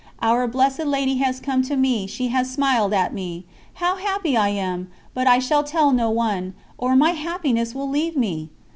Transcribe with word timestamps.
"Our 0.19 0.47
Blessed 0.47 0.85
Lady 0.87 1.17
has 1.17 1.39
come 1.39 1.61
to 1.61 1.75
me, 1.77 2.07
she 2.07 2.29
has 2.29 2.49
smiled 2.49 2.91
at 2.91 3.13
me. 3.13 3.45
How 3.75 3.97
happy 3.97 4.35
I 4.35 4.49
am, 4.49 4.89
but 5.13 5.27
I 5.27 5.37
shall 5.37 5.63
tell 5.63 5.91
no 5.91 6.09
one, 6.09 6.55
or 6.75 6.95
my 6.95 7.11
happiness 7.11 7.75
will 7.75 7.87
leave 7.87 8.17
me!" 8.17 8.49